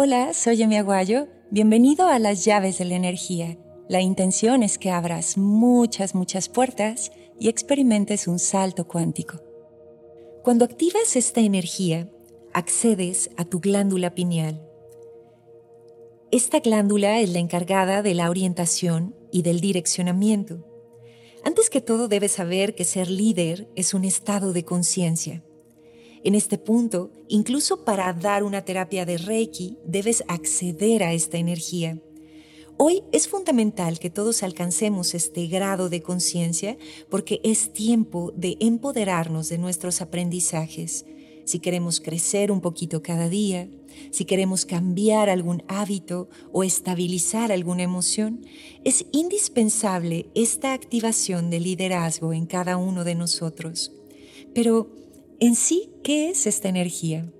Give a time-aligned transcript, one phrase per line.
[0.00, 1.26] Hola, soy Emi Aguayo.
[1.50, 3.58] Bienvenido a las llaves de la energía.
[3.88, 9.40] La intención es que abras muchas, muchas puertas y experimentes un salto cuántico.
[10.44, 12.08] Cuando activas esta energía,
[12.52, 14.64] accedes a tu glándula pineal.
[16.30, 20.64] Esta glándula es la encargada de la orientación y del direccionamiento.
[21.42, 25.42] Antes que todo debes saber que ser líder es un estado de conciencia.
[26.24, 31.98] En este punto, incluso para dar una terapia de Reiki, debes acceder a esta energía.
[32.76, 36.78] Hoy es fundamental que todos alcancemos este grado de conciencia
[37.10, 41.04] porque es tiempo de empoderarnos de nuestros aprendizajes.
[41.44, 43.68] Si queremos crecer un poquito cada día,
[44.10, 48.44] si queremos cambiar algún hábito o estabilizar alguna emoción,
[48.84, 53.92] es indispensable esta activación de liderazgo en cada uno de nosotros.
[54.54, 54.90] Pero,
[55.40, 57.32] en sí, ¿qué es esta energía?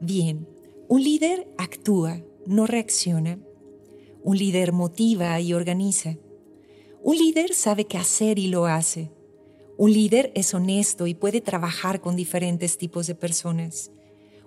[0.00, 0.46] Bien,
[0.88, 3.38] un líder actúa, no reacciona.
[4.22, 6.18] Un líder motiva y organiza.
[7.02, 9.10] Un líder sabe qué hacer y lo hace.
[9.78, 13.90] Un líder es honesto y puede trabajar con diferentes tipos de personas.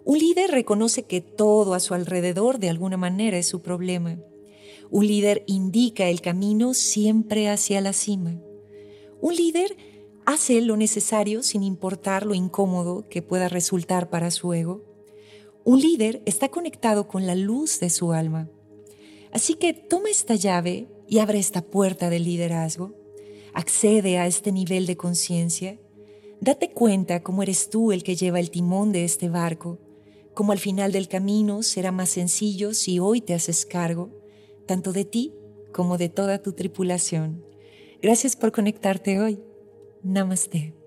[0.05, 4.19] Un líder reconoce que todo a su alrededor de alguna manera es su problema.
[4.91, 8.39] Un líder indica el camino siempre hacia la cima.
[9.21, 9.75] Un líder
[10.25, 14.83] hace lo necesario sin importar lo incómodo que pueda resultar para su ego.
[15.63, 18.49] Un líder está conectado con la luz de su alma.
[19.31, 22.93] Así que toma esta llave y abre esta puerta del liderazgo.
[23.53, 25.79] Accede a este nivel de conciencia.
[26.41, 29.79] Date cuenta cómo eres tú el que lleva el timón de este barco,
[30.33, 34.09] cómo al final del camino será más sencillo si hoy te haces cargo,
[34.65, 35.33] tanto de ti
[35.71, 37.45] como de toda tu tripulación.
[38.01, 39.39] Gracias por conectarte hoy.
[40.05, 40.82] नमस्ते।